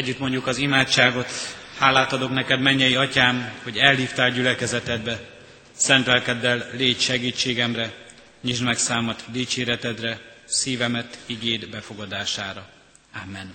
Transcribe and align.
Együtt 0.00 0.18
mondjuk 0.18 0.46
az 0.46 0.56
imádságot. 0.56 1.28
Hálát 1.78 2.12
adok 2.12 2.30
neked, 2.30 2.60
mennyei 2.60 2.94
atyám, 2.94 3.52
hogy 3.62 3.76
elhívtál 3.78 4.30
gyülekezetedbe. 4.30 5.20
Szent 5.72 6.06
lelkeddel 6.06 6.70
légy 6.72 7.00
segítségemre, 7.00 7.94
nyisd 8.42 8.62
meg 8.62 8.78
számat 8.78 9.24
dicséretedre, 9.30 10.20
szívemet 10.44 11.18
igéd 11.26 11.68
befogadására. 11.68 12.68
Amen. 13.24 13.54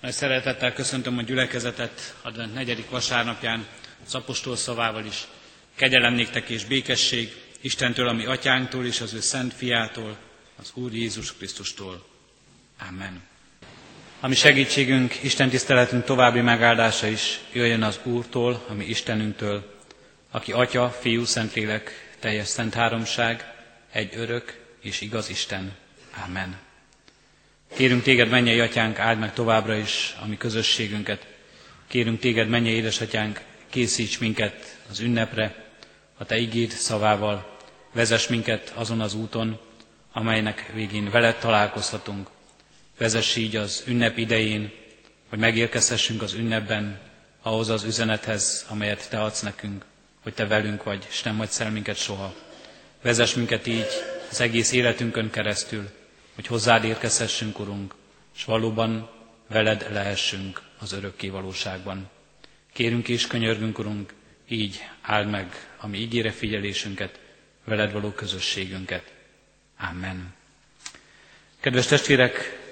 Nagy 0.00 0.12
szeretettel 0.12 0.72
köszöntöm 0.72 1.18
a 1.18 1.22
gyülekezetet 1.22 2.14
advent 2.22 2.54
negyedik 2.54 2.90
vasárnapján, 2.90 3.66
az 4.06 4.14
apostol 4.14 4.56
szavával 4.56 5.04
is. 5.04 5.26
Kegyelem 5.74 6.14
néktek 6.14 6.48
és 6.48 6.64
békesség 6.64 7.32
Istentől, 7.60 8.08
ami 8.08 8.26
atyánktól 8.26 8.86
és 8.86 9.00
az 9.00 9.12
ő 9.14 9.20
szent 9.20 9.54
fiától, 9.54 10.16
az 10.56 10.70
Úr 10.74 10.92
Jézus 10.94 11.34
Krisztustól. 11.36 12.06
Amen. 12.88 13.32
Ami 14.24 14.34
segítségünk, 14.34 15.22
Isten 15.22 15.48
tiszteletünk 15.48 16.04
további 16.04 16.40
megáldása 16.40 17.06
is 17.06 17.40
jöjjön 17.52 17.82
az 17.82 18.00
Úrtól, 18.02 18.64
ami 18.68 18.84
Istenünktől, 18.84 19.74
aki 20.30 20.52
Atya, 20.52 20.90
Fiú, 20.90 21.24
Szentlélek, 21.24 22.14
teljes 22.20 22.46
szent 22.48 22.74
háromság, 22.74 23.52
egy 23.92 24.12
örök 24.16 24.60
és 24.82 25.00
igaz 25.00 25.28
Isten. 25.30 25.72
Amen. 26.26 26.56
Kérünk 27.76 28.02
téged, 28.02 28.28
mennyei 28.28 28.60
atyánk, 28.60 28.98
áld 28.98 29.18
meg 29.18 29.32
továbbra 29.32 29.74
is 29.76 30.16
a 30.22 30.26
mi 30.26 30.36
közösségünket. 30.36 31.26
Kérünk 31.86 32.20
téged, 32.20 32.48
mennyei 32.48 32.74
édesatyánk, 32.74 33.40
készíts 33.70 34.20
minket 34.20 34.78
az 34.90 35.00
ünnepre, 35.00 35.64
a 36.18 36.24
te 36.24 36.36
igéd 36.36 36.70
szavával, 36.70 37.56
vezess 37.92 38.26
minket 38.26 38.72
azon 38.74 39.00
az 39.00 39.14
úton, 39.14 39.60
amelynek 40.12 40.70
végén 40.74 41.10
veled 41.10 41.36
találkozhatunk. 41.38 42.28
Vezess 42.98 43.36
így 43.36 43.56
az 43.56 43.82
ünnep 43.86 44.18
idején, 44.18 44.72
hogy 45.28 45.38
megérkezhessünk 45.38 46.22
az 46.22 46.32
ünnepben 46.32 47.00
ahhoz 47.42 47.68
az 47.68 47.82
üzenethez, 47.84 48.66
amelyet 48.68 49.10
te 49.10 49.22
adsz 49.22 49.40
nekünk, 49.40 49.84
hogy 50.22 50.34
te 50.34 50.46
velünk 50.46 50.82
vagy, 50.82 51.06
és 51.10 51.22
nem 51.22 51.36
hagysz 51.36 51.60
el 51.60 51.70
minket 51.70 51.96
soha. 51.96 52.34
Vezess 53.02 53.34
minket 53.34 53.66
így 53.66 53.86
az 54.30 54.40
egész 54.40 54.72
életünkön 54.72 55.30
keresztül, 55.30 55.90
hogy 56.34 56.46
hozzád 56.46 56.84
érkezhessünk, 56.84 57.58
Urunk, 57.58 57.94
és 58.36 58.44
valóban 58.44 59.10
veled 59.48 59.86
lehessünk 59.92 60.62
az 60.78 60.92
örökké 60.92 61.28
valóságban. 61.28 62.10
Kérünk 62.72 63.08
és 63.08 63.26
könyörgünk, 63.26 63.78
Urunk, 63.78 64.14
így 64.48 64.80
áld 65.02 65.30
meg 65.30 65.74
a 65.76 65.86
mi 65.86 65.98
ígére 65.98 66.30
figyelésünket, 66.30 67.20
veled 67.64 67.92
való 67.92 68.10
közösségünket. 68.10 69.12
Amen. 69.90 70.34
Kedves 71.60 71.86
testvérek, 71.86 72.63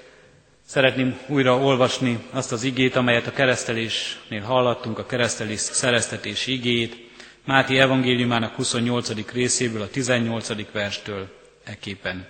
szeretném 0.65 1.17
újra 1.27 1.57
olvasni 1.57 2.19
azt 2.31 2.51
az 2.51 2.63
igét, 2.63 2.95
amelyet 2.95 3.27
a 3.27 3.31
keresztelésnél 3.31 4.41
hallattunk, 4.41 4.97
a 4.99 5.05
keresztelés 5.05 5.59
szereztetés 5.59 6.47
igét, 6.47 7.03
Máti 7.45 7.79
evangéliumának 7.79 8.55
28. 8.55 9.31
részéből, 9.31 9.81
a 9.81 9.89
18. 9.89 10.71
verstől 10.71 11.27
eképpen. 11.63 12.27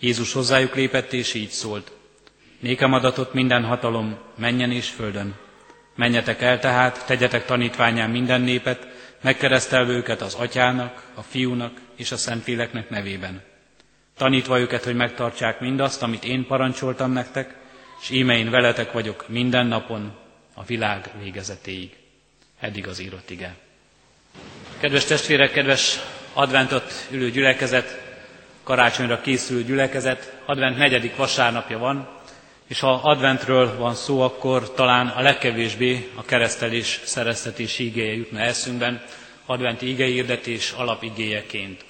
Jézus 0.00 0.32
hozzájuk 0.32 0.74
lépett, 0.74 1.12
és 1.12 1.34
így 1.34 1.48
szólt. 1.48 1.92
Nékem 2.60 2.92
adatot 2.92 3.32
minden 3.32 3.64
hatalom, 3.64 4.18
menjen 4.36 4.70
és 4.72 4.88
földön. 4.88 5.34
Menjetek 5.94 6.42
el 6.42 6.58
tehát, 6.58 7.06
tegyetek 7.06 7.44
tanítványán 7.44 8.10
minden 8.10 8.40
népet, 8.40 8.86
megkeresztelve 9.20 9.92
őket 9.92 10.20
az 10.20 10.34
atyának, 10.34 11.02
a 11.14 11.22
fiúnak 11.22 11.72
és 11.96 12.12
a 12.12 12.16
szentléleknek 12.16 12.90
nevében. 12.90 13.42
Tanítva 14.18 14.58
őket, 14.58 14.84
hogy 14.84 14.94
megtartsák 14.94 15.60
mindazt, 15.60 16.02
amit 16.02 16.24
én 16.24 16.46
parancsoltam 16.46 17.12
nektek, 17.12 17.54
és 18.00 18.10
íme 18.10 18.36
én 18.36 18.50
veletek 18.50 18.92
vagyok 18.92 19.24
minden 19.28 19.66
napon, 19.66 20.12
a 20.54 20.64
világ 20.64 21.10
végezetéig. 21.22 21.96
Eddig 22.60 22.86
az 22.88 22.98
írott 23.00 23.30
ige. 23.30 23.54
Kedves 24.80 25.04
testvérek, 25.04 25.50
kedves 25.52 25.98
adventot 26.32 26.92
ülő 27.10 27.30
gyülekezet, 27.30 28.00
karácsonyra 28.62 29.20
készülő 29.20 29.62
gyülekezet, 29.64 30.36
advent 30.46 30.76
negyedik 30.76 31.16
vasárnapja 31.16 31.78
van, 31.78 32.08
és 32.66 32.80
ha 32.80 32.92
adventről 33.02 33.76
van 33.76 33.94
szó, 33.94 34.20
akkor 34.20 34.74
talán 34.74 35.06
a 35.06 35.20
legkevésbé 35.20 36.08
a 36.14 36.22
keresztelés 36.24 37.00
szereztetés 37.04 37.78
igéje 37.78 38.12
jutna 38.14 38.40
eszünkben, 38.40 39.02
adventi 39.46 39.88
igeirdetés 39.88 40.70
alapigéjeként. 40.76 41.84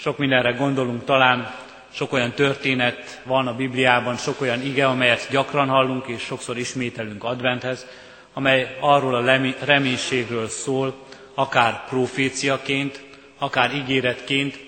Sok 0.00 0.18
mindenre 0.18 0.50
gondolunk 0.52 1.04
talán, 1.04 1.54
sok 1.92 2.12
olyan 2.12 2.32
történet 2.32 3.20
van 3.24 3.46
a 3.46 3.54
Bibliában, 3.56 4.16
sok 4.16 4.40
olyan 4.40 4.62
ige, 4.62 4.86
amelyet 4.86 5.28
gyakran 5.30 5.68
hallunk 5.68 6.06
és 6.06 6.22
sokszor 6.22 6.58
ismételünk 6.58 7.24
adventhez, 7.24 7.86
amely 8.32 8.76
arról 8.80 9.14
a 9.14 9.40
reménységről 9.64 10.48
szól, 10.48 10.94
akár 11.34 11.84
proféciaként, 11.88 13.02
akár 13.38 13.74
ígéretként, 13.74 14.58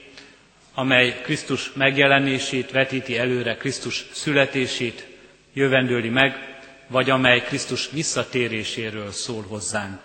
amely 0.75 1.21
Krisztus 1.23 1.73
megjelenését 1.73 2.71
vetíti 2.71 3.19
előre, 3.19 3.57
Krisztus 3.57 4.07
születését 4.13 5.07
jövendőli 5.53 6.09
meg, 6.09 6.59
vagy 6.87 7.11
amely 7.11 7.43
Krisztus 7.43 7.91
visszatéréséről 7.91 9.11
szól 9.11 9.45
hozzánk. 9.49 10.01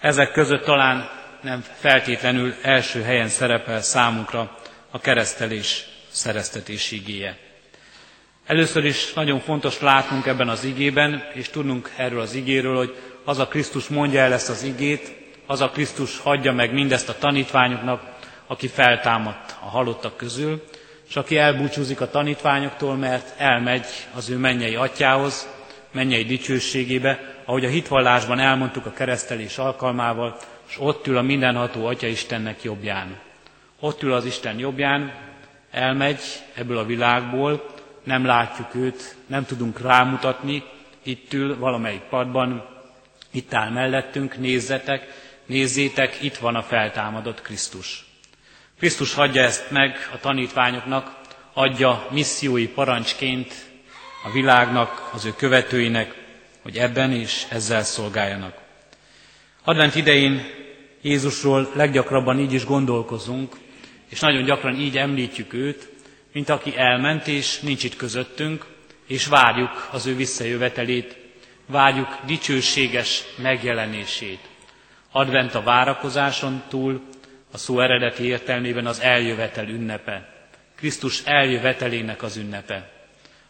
Ezek 0.00 0.32
között 0.32 0.64
talán 0.64 1.19
nem 1.42 1.64
feltétlenül 1.78 2.54
első 2.62 3.02
helyen 3.02 3.28
szerepel 3.28 3.82
számunkra 3.82 4.56
a 4.90 5.00
keresztelés 5.00 5.84
szereztetés 6.10 6.90
igéje. 6.90 7.36
Először 8.46 8.84
is 8.84 9.12
nagyon 9.12 9.40
fontos 9.40 9.80
látnunk 9.80 10.26
ebben 10.26 10.48
az 10.48 10.64
igében, 10.64 11.24
és 11.34 11.48
tudnunk 11.48 11.92
erről 11.96 12.20
az 12.20 12.34
igéről, 12.34 12.76
hogy 12.76 12.96
az 13.24 13.38
a 13.38 13.48
Krisztus 13.48 13.88
mondja 13.88 14.20
el 14.20 14.32
ezt 14.32 14.48
az 14.48 14.62
igét, 14.62 15.12
az 15.46 15.60
a 15.60 15.70
Krisztus 15.70 16.18
hagyja 16.18 16.52
meg 16.52 16.72
mindezt 16.72 17.08
a 17.08 17.18
tanítványoknak, 17.18 18.02
aki 18.46 18.68
feltámadt 18.68 19.56
a 19.60 19.68
halottak 19.68 20.16
közül, 20.16 20.64
és 21.08 21.16
aki 21.16 21.36
elbúcsúzik 21.36 22.00
a 22.00 22.10
tanítványoktól, 22.10 22.96
mert 22.96 23.34
elmegy 23.40 23.86
az 24.14 24.30
ő 24.30 24.36
mennyei 24.36 24.74
atyához, 24.74 25.48
mennyei 25.92 26.24
dicsőségébe, 26.24 27.18
ahogy 27.44 27.64
a 27.64 27.68
hitvallásban 27.68 28.38
elmondtuk 28.38 28.86
a 28.86 28.92
keresztelés 28.92 29.58
alkalmával, 29.58 30.36
és 30.70 30.76
ott 30.78 31.06
ül 31.06 31.16
a 31.16 31.22
mindenható 31.22 31.86
Atya 31.86 32.06
Istennek 32.06 32.62
jobbján. 32.62 33.18
Ott 33.80 34.02
ül 34.02 34.12
az 34.12 34.24
Isten 34.24 34.58
jobbján, 34.58 35.14
elmegy 35.70 36.20
ebből 36.54 36.78
a 36.78 36.84
világból, 36.84 37.74
nem 38.04 38.24
látjuk 38.24 38.74
őt, 38.74 39.16
nem 39.26 39.44
tudunk 39.44 39.80
rámutatni, 39.80 40.62
itt 41.02 41.32
ül 41.32 41.58
valamelyik 41.58 42.00
padban, 42.00 42.68
itt 43.30 43.54
áll 43.54 43.70
mellettünk, 43.70 44.38
nézzetek, 44.38 45.06
nézzétek, 45.46 46.22
itt 46.22 46.36
van 46.36 46.54
a 46.54 46.62
feltámadott 46.62 47.42
Krisztus. 47.42 48.04
Krisztus 48.78 49.14
hagyja 49.14 49.42
ezt 49.42 49.70
meg 49.70 50.08
a 50.12 50.18
tanítványoknak, 50.18 51.18
adja 51.52 52.06
missziói 52.10 52.68
parancsként 52.68 53.54
a 54.24 54.30
világnak, 54.30 55.10
az 55.12 55.24
ő 55.24 55.34
követőinek, 55.36 56.14
hogy 56.62 56.76
ebben 56.76 57.12
és 57.12 57.46
ezzel 57.48 57.82
szolgáljanak. 57.82 58.58
Advent 59.64 59.94
idején 59.94 60.59
Jézusról 61.02 61.70
leggyakrabban 61.74 62.38
így 62.38 62.52
is 62.52 62.64
gondolkozunk, 62.64 63.56
és 64.08 64.20
nagyon 64.20 64.44
gyakran 64.44 64.74
így 64.74 64.96
említjük 64.98 65.52
őt, 65.52 65.88
mint 66.32 66.48
aki 66.48 66.76
elment 66.76 67.26
és 67.26 67.60
nincs 67.60 67.84
itt 67.84 67.96
közöttünk, 67.96 68.66
és 69.06 69.26
várjuk 69.26 69.88
az 69.92 70.06
ő 70.06 70.16
visszajövetelét, 70.16 71.16
várjuk 71.66 72.08
dicsőséges 72.26 73.22
megjelenését. 73.36 74.38
Advent 75.12 75.54
a 75.54 75.62
várakozáson 75.62 76.62
túl, 76.68 77.00
a 77.52 77.58
szó 77.58 77.80
eredeti 77.80 78.24
értelmében 78.24 78.86
az 78.86 79.00
eljövetel 79.00 79.68
ünnepe. 79.68 80.28
Krisztus 80.76 81.22
eljövetelének 81.24 82.22
az 82.22 82.36
ünnepe. 82.36 82.90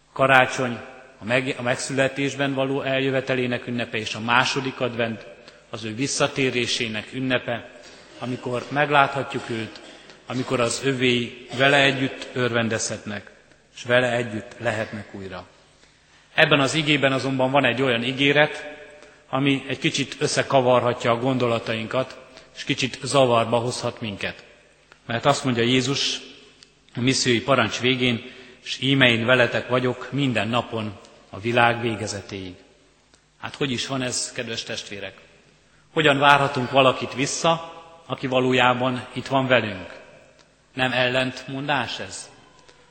A 0.09 0.13
karácsony 0.13 0.79
a, 1.19 1.25
meg, 1.25 1.55
a 1.59 1.63
megszületésben 1.63 2.55
való 2.55 2.83
eljövetelének 2.83 3.67
ünnepe, 3.67 3.99
és 3.99 4.15
a 4.15 4.21
második 4.21 4.81
advent 4.81 5.27
az 5.71 5.85
ő 5.85 5.95
visszatérésének 5.95 7.13
ünnepe, 7.13 7.71
amikor 8.19 8.65
megláthatjuk 8.69 9.51
őt, 9.51 9.81
amikor 10.27 10.61
az 10.61 10.81
övéi 10.85 11.47
vele 11.57 11.83
együtt 11.83 12.27
örvendezhetnek, 12.33 13.31
és 13.77 13.83
vele 13.83 14.13
együtt 14.13 14.57
lehetnek 14.59 15.15
újra. 15.15 15.47
Ebben 16.35 16.61
az 16.61 16.75
igében 16.75 17.13
azonban 17.13 17.51
van 17.51 17.65
egy 17.65 17.83
olyan 17.83 18.03
ígéret, 18.03 18.65
ami 19.29 19.65
egy 19.69 19.79
kicsit 19.79 20.17
összekavarhatja 20.19 21.11
a 21.11 21.19
gondolatainkat, 21.19 22.19
és 22.57 22.65
kicsit 22.65 22.99
zavarba 23.03 23.59
hozhat 23.59 24.01
minket. 24.01 24.45
Mert 25.07 25.25
azt 25.27 25.45
mondja 25.45 25.63
Jézus 25.63 26.21
a 26.95 27.01
missziói 27.01 27.41
parancs 27.41 27.81
végén, 27.81 28.31
és 28.65 28.79
íme 28.81 29.09
én 29.11 29.27
veletek 29.27 29.69
vagyok 29.69 30.09
minden 30.13 30.49
napon 30.49 30.99
a 31.31 31.41
világ 31.41 31.81
végezetéig. 31.81 32.55
Hát 33.41 33.55
hogy 33.55 33.71
is 33.71 33.87
van 33.87 34.03
ez, 34.03 34.33
kedves 34.33 34.63
testvérek? 34.63 35.15
Hogyan 35.93 36.19
várhatunk 36.19 36.71
valakit 36.71 37.15
vissza, 37.15 37.73
aki 38.07 38.27
valójában 38.27 39.07
itt 39.13 39.27
van 39.27 39.47
velünk? 39.47 39.99
Nem 40.75 40.93
ellentmondás 40.93 41.99
ez? 41.99 42.31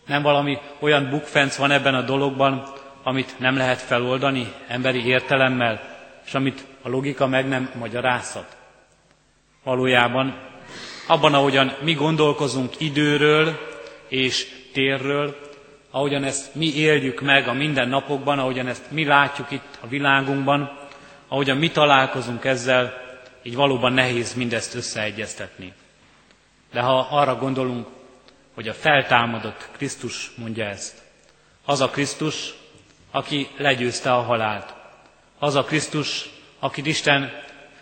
Nem 0.06 0.22
valami 0.22 0.58
olyan 0.80 1.10
bukfenc 1.10 1.56
van 1.56 1.72
ebben 1.72 1.96
a 1.96 2.02
dologban, 2.02 2.64
amit 3.04 3.40
nem 3.40 3.58
lehet 3.58 3.82
feloldani 3.82 4.54
emberi 4.68 5.06
értelemmel, 5.06 5.82
és 6.26 6.34
amit 6.34 6.66
a 6.82 6.90
logika 6.90 7.28
meg 7.28 7.48
nem 7.48 7.72
magyarázhat. 7.80 8.58
Valójában 9.64 10.38
abban, 11.08 11.34
ahogyan 11.34 11.74
mi 11.82 11.94
gondolkozunk 11.94 12.80
időről 12.80 13.60
és 14.08 14.48
térről, 14.74 15.36
ahogyan 15.92 16.24
ezt 16.24 16.56
mi 16.56 16.76
éljük 16.76 17.22
meg 17.22 17.48
a 17.48 17.54
mindennapokban, 17.54 18.40
ahogyan 18.40 18.68
ezt 18.68 18.92
mi 18.92 19.06
látjuk 19.06 19.52
itt 19.52 19.78
a 19.82 19.88
világunkban, 19.88 20.79
ahogyan 21.30 21.58
mi 21.58 21.72
találkozunk 21.72 22.46
ezzel, 22.46 23.08
így 23.44 23.56
valóban 23.56 23.94
nehéz 23.94 24.34
mindezt 24.34 24.76
összeegyeztetni. 24.76 25.74
De 26.72 26.82
ha 26.82 27.08
arra 27.12 27.36
gondolunk, 27.36 27.88
hogy 28.54 28.68
a 28.68 28.74
feltámadott 28.74 29.70
Krisztus 29.78 30.32
mondja 30.36 30.66
ezt, 30.66 31.02
az 31.66 31.82
a 31.82 31.90
Krisztus, 31.90 32.54
aki 33.12 33.48
legyőzte 33.58 34.14
a 34.14 34.22
halált, 34.22 34.74
az 35.40 35.56
a 35.56 35.64
Krisztus, 35.64 36.30
akit 36.60 36.86
Isten 36.86 37.32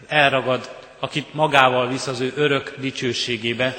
elragad, 0.08 0.70
akit 1.00 1.34
magával 1.34 1.88
visz 1.88 2.08
az 2.08 2.20
ő 2.20 2.34
örök 2.36 2.76
dicsőségébe, 2.80 3.76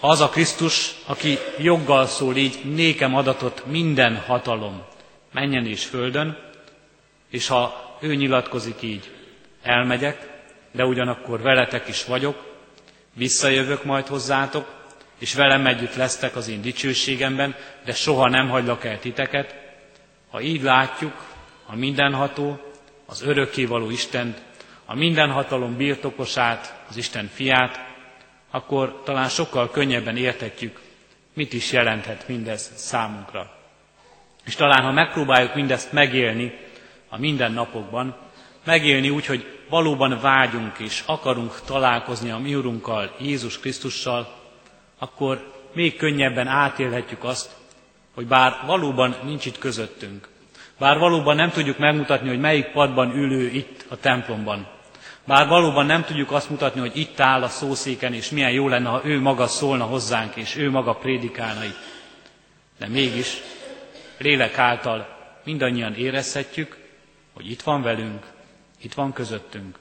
az 0.00 0.20
a 0.20 0.28
Krisztus, 0.28 0.94
aki 1.06 1.38
joggal 1.58 2.06
szól 2.06 2.36
így, 2.36 2.60
nékem 2.64 3.14
adatot 3.14 3.62
minden 3.66 4.16
hatalom, 4.16 4.82
menjen 5.32 5.66
és 5.66 5.84
földön, 5.84 6.38
és 7.30 7.46
ha 7.46 7.87
ő 8.00 8.14
nyilatkozik 8.14 8.82
így, 8.82 9.10
elmegyek, 9.62 10.28
de 10.72 10.84
ugyanakkor 10.84 11.40
veletek 11.42 11.88
is 11.88 12.04
vagyok, 12.04 12.56
visszajövök 13.12 13.84
majd 13.84 14.06
hozzátok, 14.06 14.76
és 15.18 15.34
velem 15.34 15.66
együtt 15.66 15.94
lesztek 15.94 16.36
az 16.36 16.48
én 16.48 16.60
dicsőségemben, 16.62 17.54
de 17.84 17.92
soha 17.92 18.28
nem 18.28 18.48
hagylak 18.48 18.84
el 18.84 18.98
titeket. 18.98 19.54
Ha 20.30 20.40
így 20.40 20.62
látjuk, 20.62 21.12
a 21.66 21.76
mindenható, 21.76 22.60
az 23.06 23.22
örökkévaló 23.22 23.90
Istent, 23.90 24.42
a 24.84 24.94
mindenhatalom 24.94 25.76
birtokosát, 25.76 26.82
az 26.88 26.96
Isten 26.96 27.30
fiát, 27.34 27.80
akkor 28.50 29.02
talán 29.04 29.28
sokkal 29.28 29.70
könnyebben 29.70 30.16
értetjük, 30.16 30.80
mit 31.34 31.52
is 31.52 31.72
jelenthet 31.72 32.28
mindez 32.28 32.72
számunkra. 32.74 33.56
És 34.44 34.54
talán, 34.54 34.82
ha 34.84 34.92
megpróbáljuk 34.92 35.54
mindezt 35.54 35.92
megélni 35.92 36.67
a 37.08 37.18
mindennapokban, 37.18 38.16
megélni 38.64 39.10
úgy, 39.10 39.26
hogy 39.26 39.58
valóban 39.68 40.18
vágyunk 40.20 40.78
és 40.78 41.02
akarunk 41.06 41.60
találkozni 41.64 42.30
a 42.30 42.38
mi 42.38 42.54
Urunkkal, 42.54 43.14
Jézus 43.20 43.58
Krisztussal, 43.58 44.34
akkor 44.98 45.52
még 45.72 45.96
könnyebben 45.96 46.46
átélhetjük 46.46 47.24
azt, 47.24 47.50
hogy 48.14 48.26
bár 48.26 48.56
valóban 48.66 49.16
nincs 49.24 49.46
itt 49.46 49.58
közöttünk, 49.58 50.28
bár 50.78 50.98
valóban 50.98 51.36
nem 51.36 51.50
tudjuk 51.50 51.78
megmutatni, 51.78 52.28
hogy 52.28 52.40
melyik 52.40 52.66
padban 52.66 53.16
ülő 53.16 53.46
itt 53.46 53.84
a 53.88 53.96
templomban, 53.96 54.66
bár 55.24 55.48
valóban 55.48 55.86
nem 55.86 56.04
tudjuk 56.04 56.32
azt 56.32 56.50
mutatni, 56.50 56.80
hogy 56.80 56.96
itt 56.96 57.20
áll 57.20 57.42
a 57.42 57.48
szószéken, 57.48 58.14
és 58.14 58.30
milyen 58.30 58.50
jó 58.50 58.68
lenne, 58.68 58.88
ha 58.88 59.00
ő 59.04 59.20
maga 59.20 59.46
szólna 59.46 59.84
hozzánk, 59.84 60.36
és 60.36 60.56
ő 60.56 60.70
maga 60.70 60.94
prédikálna 60.94 61.64
itt. 61.64 61.78
De 62.78 62.88
mégis 62.88 63.42
lélek 64.18 64.58
által 64.58 65.16
mindannyian 65.44 65.94
érezhetjük, 65.94 66.77
hogy 67.38 67.50
itt 67.50 67.62
van 67.62 67.82
velünk, 67.82 68.26
itt 68.80 68.94
van 68.94 69.12
közöttünk. 69.12 69.78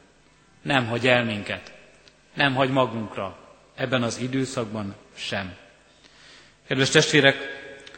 Nem 0.62 0.88
hagy 0.88 1.07
el 1.07 1.24
minket, 1.24 1.74
nem 2.33 2.56
hagy 2.56 2.69
magunkra, 2.69 3.38
ebben 3.75 4.04
az 4.04 4.19
időszakban 4.19 4.95
sem. 5.15 5.56
Kedves 6.68 6.89
testvérek, 6.89 7.38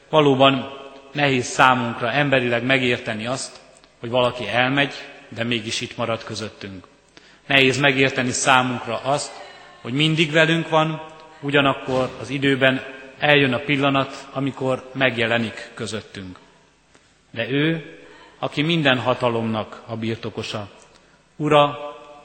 valóban 0.10 0.72
nehéz 1.12 1.46
számunkra 1.46 2.12
emberileg 2.12 2.64
megérteni 2.64 3.26
azt, 3.28 3.60
hogy 4.00 4.10
valaki 4.10 4.48
elmegy, 4.48 4.94
de 5.30 5.44
mégis 5.44 5.82
itt 5.82 5.98
marad 5.98 6.24
közöttünk. 6.24 6.88
Nehéz 7.46 7.78
megérteni 7.78 8.32
számunkra 8.32 9.00
azt, 9.04 9.32
hogy 9.82 9.94
mindig 9.94 10.32
velünk 10.32 10.70
van, 10.70 11.02
ugyanakkor 11.42 12.18
az 12.20 12.30
időben 12.30 12.84
eljön 13.18 13.54
a 13.54 13.60
pillanat, 13.60 14.28
amikor 14.32 14.90
megjelenik 14.94 15.72
közöttünk. 15.74 16.40
De 17.32 17.50
ő, 17.50 17.94
aki 18.40 18.62
minden 18.62 19.00
hatalomnak 19.00 19.84
a 19.88 19.96
birtokosa, 19.96 20.70
ura 21.36 21.78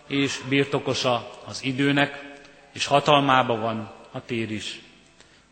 és 0.09 0.41
birtokosa 0.49 1.31
az 1.47 1.65
időnek, 1.65 2.23
és 2.73 2.87
hatalmába 2.87 3.57
van 3.57 3.91
a 4.13 4.25
tér 4.25 4.51
is. 4.51 4.81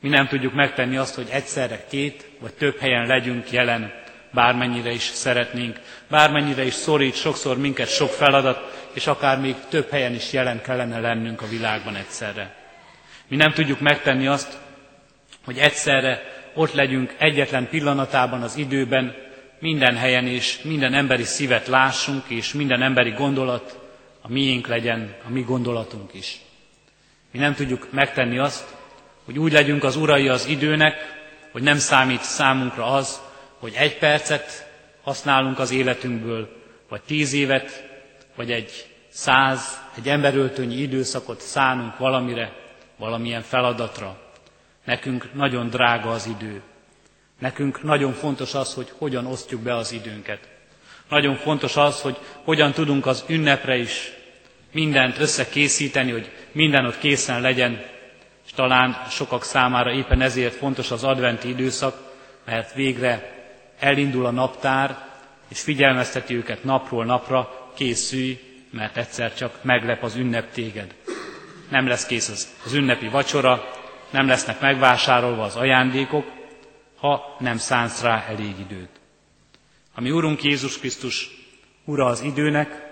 Mi 0.00 0.08
nem 0.08 0.26
tudjuk 0.28 0.52
megtenni 0.52 0.96
azt, 0.96 1.14
hogy 1.14 1.28
egyszerre 1.30 1.86
két 1.90 2.30
vagy 2.40 2.52
több 2.52 2.78
helyen 2.78 3.06
legyünk 3.06 3.50
jelen, 3.50 3.92
bármennyire 4.32 4.90
is 4.90 5.02
szeretnénk, 5.02 5.80
bármennyire 6.08 6.64
is 6.64 6.74
szorít 6.74 7.14
sokszor 7.14 7.58
minket 7.58 7.88
sok 7.88 8.08
feladat, 8.10 8.88
és 8.92 9.06
akár 9.06 9.40
még 9.40 9.54
több 9.68 9.90
helyen 9.90 10.14
is 10.14 10.32
jelen 10.32 10.62
kellene 10.62 11.00
lennünk 11.00 11.42
a 11.42 11.48
világban 11.48 11.96
egyszerre. 11.96 12.54
Mi 13.28 13.36
nem 13.36 13.52
tudjuk 13.52 13.80
megtenni 13.80 14.26
azt, 14.26 14.58
hogy 15.44 15.58
egyszerre 15.58 16.22
ott 16.54 16.72
legyünk 16.72 17.14
egyetlen 17.18 17.68
pillanatában 17.68 18.42
az 18.42 18.56
időben, 18.56 19.14
minden 19.62 19.96
helyen 19.96 20.26
és 20.26 20.62
minden 20.62 20.94
emberi 20.94 21.22
szívet 21.24 21.66
lássunk, 21.66 22.24
és 22.28 22.52
minden 22.52 22.82
emberi 22.82 23.10
gondolat 23.10 23.78
a 24.20 24.28
miénk 24.28 24.66
legyen, 24.66 25.14
a 25.26 25.30
mi 25.30 25.40
gondolatunk 25.42 26.14
is. 26.14 26.40
Mi 27.30 27.38
nem 27.38 27.54
tudjuk 27.54 27.88
megtenni 27.92 28.38
azt, 28.38 28.74
hogy 29.24 29.38
úgy 29.38 29.52
legyünk 29.52 29.84
az 29.84 29.96
urai 29.96 30.28
az 30.28 30.46
időnek, 30.46 30.94
hogy 31.52 31.62
nem 31.62 31.78
számít 31.78 32.22
számunkra 32.22 32.86
az, 32.86 33.20
hogy 33.58 33.72
egy 33.76 33.98
percet 33.98 34.66
használunk 35.02 35.58
az 35.58 35.70
életünkből, 35.70 36.48
vagy 36.88 37.00
tíz 37.02 37.32
évet, 37.32 37.84
vagy 38.36 38.50
egy 38.50 38.86
száz, 39.08 39.80
egy 39.96 40.08
emberöltőnyi 40.08 40.74
időszakot 40.76 41.40
szánunk 41.40 41.98
valamire, 41.98 42.52
valamilyen 42.96 43.42
feladatra. 43.42 44.18
Nekünk 44.84 45.34
nagyon 45.34 45.68
drága 45.68 46.10
az 46.10 46.26
idő. 46.26 46.62
Nekünk 47.42 47.82
nagyon 47.82 48.12
fontos 48.12 48.54
az, 48.54 48.74
hogy 48.74 48.92
hogyan 48.98 49.26
osztjuk 49.26 49.60
be 49.62 49.76
az 49.76 49.92
időnket. 49.92 50.38
Nagyon 51.08 51.34
fontos 51.36 51.76
az, 51.76 52.00
hogy 52.00 52.16
hogyan 52.44 52.72
tudunk 52.72 53.06
az 53.06 53.24
ünnepre 53.28 53.76
is 53.76 54.12
mindent 54.72 55.18
összekészíteni, 55.18 56.10
hogy 56.10 56.30
minden 56.52 56.86
ott 56.86 56.98
készen 56.98 57.40
legyen, 57.40 57.82
és 58.46 58.52
talán 58.52 59.02
sokak 59.10 59.44
számára 59.44 59.92
éppen 59.92 60.20
ezért 60.20 60.54
fontos 60.54 60.90
az 60.90 61.04
adventi 61.04 61.48
időszak, 61.48 62.12
mert 62.44 62.74
végre 62.74 63.32
elindul 63.78 64.26
a 64.26 64.30
naptár, 64.30 64.98
és 65.48 65.60
figyelmezteti 65.60 66.34
őket 66.34 66.64
napról 66.64 67.04
napra, 67.04 67.70
készülj, 67.74 68.40
mert 68.70 68.96
egyszer 68.96 69.34
csak 69.34 69.58
meglep 69.62 70.02
az 70.02 70.14
ünnep 70.16 70.52
téged. 70.52 70.94
Nem 71.68 71.86
lesz 71.88 72.06
kész 72.06 72.28
az, 72.28 72.48
az 72.64 72.72
ünnepi 72.72 73.08
vacsora, 73.08 73.72
nem 74.10 74.26
lesznek 74.26 74.60
megvásárolva 74.60 75.42
az 75.44 75.56
ajándékok, 75.56 76.40
ha 77.02 77.36
nem 77.38 77.56
szánsz 77.56 78.02
rá 78.02 78.24
elég 78.28 78.54
időt. 78.58 78.88
Ami 79.94 80.10
Urunk 80.10 80.42
Jézus 80.42 80.78
Krisztus, 80.78 81.30
Ura 81.84 82.06
az 82.06 82.20
időnek, 82.20 82.90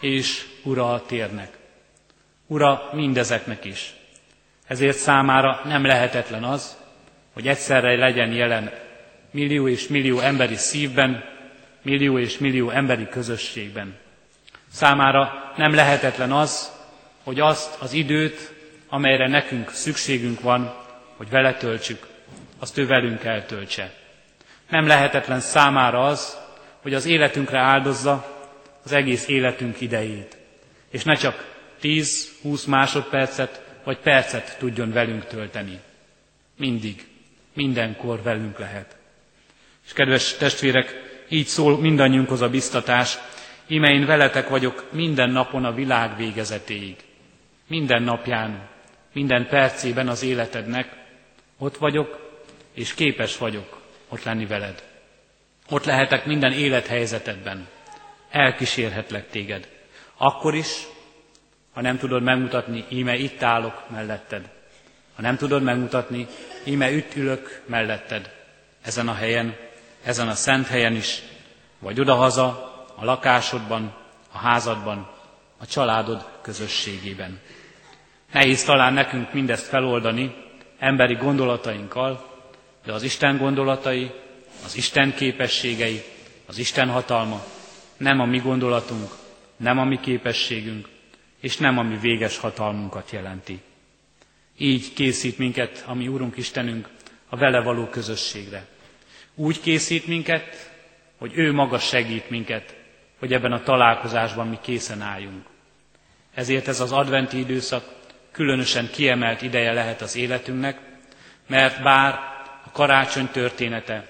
és 0.00 0.46
Ura 0.64 0.92
a 0.92 1.02
térnek. 1.06 1.58
Ura 2.46 2.90
mindezeknek 2.92 3.64
is. 3.64 3.94
Ezért 4.66 4.96
számára 4.96 5.60
nem 5.64 5.84
lehetetlen 5.84 6.44
az, 6.44 6.76
hogy 7.32 7.48
egyszerre 7.48 7.96
legyen 7.96 8.32
jelen 8.32 8.72
millió 9.30 9.68
és 9.68 9.88
millió 9.88 10.18
emberi 10.18 10.56
szívben, 10.56 11.24
millió 11.82 12.18
és 12.18 12.38
millió 12.38 12.70
emberi 12.70 13.08
közösségben. 13.08 13.96
Számára 14.72 15.52
nem 15.56 15.74
lehetetlen 15.74 16.32
az, 16.32 16.72
hogy 17.22 17.40
azt 17.40 17.80
az 17.80 17.92
időt, 17.92 18.52
amelyre 18.88 19.28
nekünk 19.28 19.70
szükségünk 19.70 20.40
van, 20.40 20.74
hogy 21.16 21.30
vele 21.30 21.54
töltsük, 21.54 22.06
azt 22.58 22.78
ő 22.78 22.86
velünk 22.86 23.24
eltöltse. 23.24 23.94
Nem 24.68 24.86
lehetetlen 24.86 25.40
számára 25.40 26.06
az, 26.06 26.38
hogy 26.82 26.94
az 26.94 27.06
életünkre 27.06 27.58
áldozza 27.58 28.36
az 28.84 28.92
egész 28.92 29.28
életünk 29.28 29.80
idejét. 29.80 30.36
És 30.90 31.04
ne 31.04 31.14
csak 31.14 31.56
10-20 31.82 32.66
másodpercet 32.66 33.62
vagy 33.84 33.98
percet 33.98 34.56
tudjon 34.58 34.92
velünk 34.92 35.26
tölteni. 35.26 35.80
Mindig, 36.56 37.06
mindenkor 37.52 38.22
velünk 38.22 38.58
lehet. 38.58 38.96
És 39.86 39.92
kedves 39.92 40.34
testvérek, 40.36 40.94
így 41.28 41.46
szól 41.46 41.78
mindannyiunkhoz 41.78 42.40
a 42.40 42.48
biztatás, 42.48 43.18
íme 43.66 43.92
én 43.92 44.06
veletek 44.06 44.48
vagyok 44.48 44.86
minden 44.92 45.30
napon 45.30 45.64
a 45.64 45.72
világ 45.72 46.16
végezetéig. 46.16 46.96
Minden 47.66 48.02
napján, 48.02 48.68
minden 49.12 49.46
percében 49.48 50.08
az 50.08 50.22
életednek 50.22 50.96
ott 51.58 51.76
vagyok, 51.76 52.27
és 52.78 52.94
képes 52.94 53.36
vagyok 53.38 53.80
ott 54.08 54.22
lenni 54.22 54.46
veled. 54.46 54.82
Ott 55.70 55.84
lehetek 55.84 56.26
minden 56.26 56.52
élethelyzetedben. 56.52 57.68
Elkísérhetlek 58.30 59.30
téged. 59.30 59.68
Akkor 60.16 60.54
is, 60.54 60.86
ha 61.72 61.80
nem 61.80 61.98
tudod 61.98 62.22
megmutatni, 62.22 62.84
íme 62.88 63.14
itt 63.16 63.42
állok 63.42 63.90
melletted. 63.90 64.48
Ha 65.14 65.22
nem 65.22 65.36
tudod 65.36 65.62
megmutatni, 65.62 66.26
íme 66.64 66.90
itt 66.92 67.14
ülök 67.16 67.62
melletted. 67.66 68.30
Ezen 68.82 69.08
a 69.08 69.14
helyen, 69.14 69.56
ezen 70.04 70.28
a 70.28 70.34
szent 70.34 70.66
helyen 70.66 70.94
is, 70.94 71.22
vagy 71.78 72.00
odahaza 72.00 72.46
a 72.96 73.04
lakásodban, 73.04 73.94
a 74.32 74.38
házadban, 74.38 75.10
a 75.58 75.66
családod 75.66 76.28
közösségében. 76.42 77.40
Nehéz 78.32 78.64
talán 78.64 78.92
nekünk 78.92 79.32
mindezt 79.32 79.66
feloldani 79.66 80.34
emberi 80.78 81.14
gondolatainkkal, 81.14 82.37
de 82.88 82.94
az 82.94 83.02
Isten 83.02 83.36
gondolatai, 83.36 84.10
az 84.64 84.76
Isten 84.76 85.14
képességei, 85.14 86.02
az 86.46 86.58
Isten 86.58 86.88
hatalma 86.88 87.44
nem 87.96 88.20
a 88.20 88.24
mi 88.24 88.38
gondolatunk, 88.38 89.10
nem 89.56 89.78
a 89.78 89.84
mi 89.84 90.00
képességünk, 90.00 90.88
és 91.40 91.56
nem 91.56 91.78
a 91.78 91.82
mi 91.82 91.96
véges 91.96 92.38
hatalmunkat 92.38 93.10
jelenti. 93.10 93.60
Így 94.58 94.92
készít 94.92 95.38
minket 95.38 95.84
a 95.86 95.94
mi 95.94 96.08
Úrunk 96.08 96.36
Istenünk 96.36 96.88
a 97.28 97.36
vele 97.36 97.60
való 97.62 97.86
közösségre. 97.86 98.66
Úgy 99.34 99.60
készít 99.60 100.06
minket, 100.06 100.70
hogy 101.18 101.32
ő 101.34 101.52
maga 101.52 101.78
segít 101.78 102.30
minket, 102.30 102.76
hogy 103.18 103.32
ebben 103.32 103.52
a 103.52 103.62
találkozásban 103.62 104.48
mi 104.48 104.58
készen 104.62 105.00
álljunk. 105.00 105.46
Ezért 106.34 106.68
ez 106.68 106.80
az 106.80 106.92
adventi 106.92 107.38
időszak 107.38 107.84
különösen 108.32 108.90
kiemelt 108.90 109.42
ideje 109.42 109.72
lehet 109.72 110.00
az 110.00 110.16
életünknek, 110.16 110.78
mert 111.46 111.82
bár 111.82 112.36
karácsony 112.78 113.28
története 113.32 114.06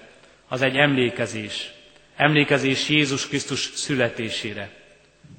az 0.47 0.61
egy 0.61 0.75
emlékezés, 0.75 1.71
emlékezés 2.15 2.89
Jézus 2.89 3.27
Krisztus 3.27 3.59
születésére, 3.59 4.69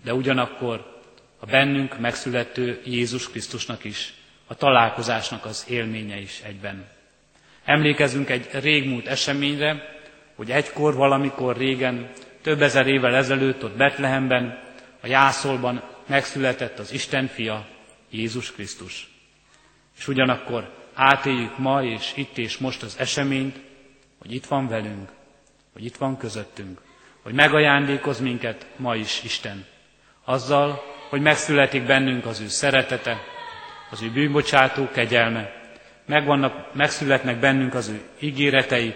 de 0.04 0.14
ugyanakkor 0.14 1.00
a 1.38 1.46
bennünk 1.46 1.98
megszülető 1.98 2.80
Jézus 2.84 3.30
Krisztusnak 3.30 3.84
is, 3.84 4.12
a 4.46 4.54
találkozásnak 4.54 5.44
az 5.44 5.66
élménye 5.68 6.18
is 6.18 6.40
egyben. 6.46 6.86
Emlékezünk 7.64 8.30
egy 8.30 8.48
régmúlt 8.52 9.06
eseményre, 9.06 9.98
hogy 10.34 10.50
egykor, 10.50 10.94
valamikor 10.94 11.56
régen, 11.56 12.10
több 12.42 12.62
ezer 12.62 12.86
évvel 12.86 13.14
ezelőtt 13.14 13.64
ott 13.64 13.76
Betlehemben, 13.76 14.58
a 15.00 15.06
jászolban 15.06 15.82
megszületett 16.06 16.78
az 16.78 16.92
Isten 16.92 17.26
fia, 17.26 17.66
Jézus 18.10 18.52
Krisztus. 18.52 19.08
És 19.98 20.08
ugyanakkor 20.08 20.79
átéljük 21.00 21.58
ma 21.58 21.82
és 21.84 22.12
itt 22.14 22.38
és 22.38 22.58
most 22.58 22.82
az 22.82 22.98
eseményt, 22.98 23.60
hogy 24.18 24.32
itt 24.34 24.46
van 24.46 24.68
velünk, 24.68 25.08
hogy 25.72 25.84
itt 25.84 25.96
van 25.96 26.16
közöttünk, 26.16 26.80
hogy 27.22 27.32
megajándékoz 27.32 28.20
minket 28.20 28.66
ma 28.76 28.94
is 28.96 29.22
Isten. 29.24 29.66
Azzal, 30.24 30.82
hogy 31.08 31.20
megszületik 31.20 31.82
bennünk 31.86 32.26
az 32.26 32.40
ő 32.40 32.48
szeretete, 32.48 33.18
az 33.90 34.02
ő 34.02 34.10
bűnbocsátó 34.10 34.88
kegyelme, 34.88 35.50
megvannak, 36.06 36.74
megszületnek 36.74 37.36
bennünk 37.40 37.74
az 37.74 37.88
ő 37.88 38.00
ígéretei, 38.18 38.94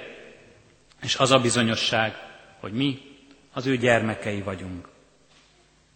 és 1.02 1.16
az 1.16 1.30
a 1.30 1.38
bizonyosság, 1.38 2.14
hogy 2.60 2.72
mi 2.72 2.98
az 3.52 3.66
ő 3.66 3.76
gyermekei 3.76 4.40
vagyunk. 4.42 4.88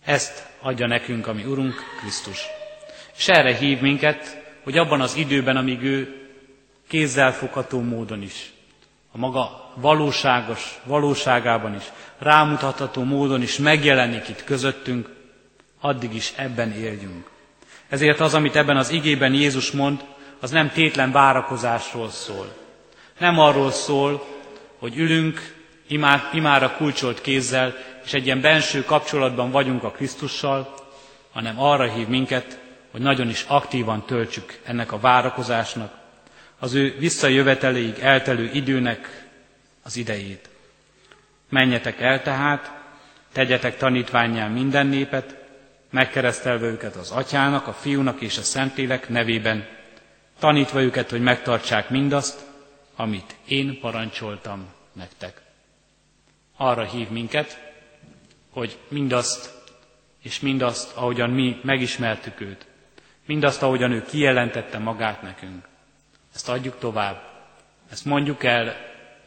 Ezt 0.04 0.46
adja 0.60 0.86
nekünk 0.86 1.26
a 1.26 1.32
mi 1.32 1.44
Urunk 1.44 1.74
Krisztus. 2.00 2.46
És 3.16 3.28
erre 3.28 3.54
hív 3.54 3.80
minket, 3.80 4.37
hogy 4.68 4.78
abban 4.78 5.00
az 5.00 5.16
időben, 5.16 5.56
amíg 5.56 5.82
ő 5.82 6.28
kézzelfogható 6.88 7.80
módon 7.80 8.22
is, 8.22 8.52
a 9.12 9.18
maga 9.18 9.72
valóságos 9.74 10.78
valóságában 10.84 11.74
is, 11.74 11.82
rámutatható 12.18 13.02
módon 13.02 13.42
is 13.42 13.58
megjelenik 13.58 14.28
itt 14.28 14.44
közöttünk, 14.44 15.08
addig 15.80 16.14
is 16.14 16.32
ebben 16.36 16.72
éljünk. 16.72 17.30
Ezért 17.88 18.20
az, 18.20 18.34
amit 18.34 18.56
ebben 18.56 18.76
az 18.76 18.90
igében 18.90 19.32
Jézus 19.32 19.70
mond, 19.70 20.04
az 20.40 20.50
nem 20.50 20.70
tétlen 20.70 21.12
várakozásról 21.12 22.10
szól. 22.10 22.56
Nem 23.18 23.38
arról 23.38 23.70
szól, 23.70 24.26
hogy 24.78 24.96
ülünk 24.96 25.54
imá, 25.86 26.30
imára 26.32 26.76
kulcsolt 26.76 27.20
kézzel, 27.20 27.74
és 28.04 28.12
egy 28.12 28.24
ilyen 28.24 28.40
benső 28.40 28.84
kapcsolatban 28.84 29.50
vagyunk 29.50 29.82
a 29.82 29.90
Krisztussal, 29.90 30.74
hanem 31.32 31.60
arra 31.60 31.92
hív 31.92 32.06
minket, 32.06 32.66
hogy 32.90 33.00
nagyon 33.00 33.28
is 33.28 33.44
aktívan 33.48 34.04
töltsük 34.06 34.60
ennek 34.64 34.92
a 34.92 34.98
várakozásnak, 34.98 35.92
az 36.58 36.74
ő 36.74 36.96
visszajöveteléig 36.98 37.98
eltelő 37.98 38.50
időnek 38.52 39.26
az 39.82 39.96
idejét. 39.96 40.48
Menjetek 41.48 42.00
el 42.00 42.22
tehát, 42.22 42.72
tegyetek 43.32 43.76
tanítványjá 43.76 44.46
minden 44.48 44.86
népet, 44.86 45.36
megkeresztelve 45.90 46.66
őket 46.66 46.96
az 46.96 47.10
atyának, 47.10 47.66
a 47.66 47.72
fiúnak 47.72 48.20
és 48.20 48.38
a 48.38 48.42
szentlélek 48.42 49.08
nevében, 49.08 49.66
tanítva 50.38 50.82
őket, 50.82 51.10
hogy 51.10 51.20
megtartsák 51.20 51.90
mindazt, 51.90 52.44
amit 52.96 53.34
én 53.46 53.80
parancsoltam 53.80 54.66
nektek. 54.92 55.40
Arra 56.56 56.84
hív 56.84 57.08
minket, 57.08 57.60
hogy 58.50 58.78
mindazt 58.88 59.56
és 60.22 60.40
mindazt, 60.40 60.96
ahogyan 60.96 61.30
mi 61.30 61.60
megismertük 61.62 62.40
őt, 62.40 62.66
mindazt, 63.28 63.62
ahogyan 63.62 63.92
ő 63.92 64.04
kijelentette 64.04 64.78
magát 64.78 65.22
nekünk. 65.22 65.64
Ezt 66.34 66.48
adjuk 66.48 66.78
tovább, 66.78 67.22
ezt 67.90 68.04
mondjuk 68.04 68.44
el 68.44 68.76